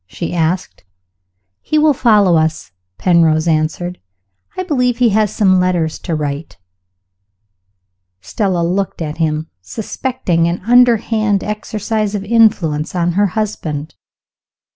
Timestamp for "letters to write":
5.59-6.57